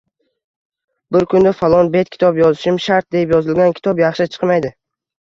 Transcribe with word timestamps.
Bir 1.15 1.25
kunda 1.33 1.51
falon 1.59 1.93
bet 1.97 2.11
kitob 2.17 2.41
yozishim 2.43 2.83
shart, 2.89 3.09
deb 3.19 3.37
yozilgan 3.39 3.81
kitob 3.81 4.07
yaxshi 4.09 4.33
chiqmaydi. 4.37 4.79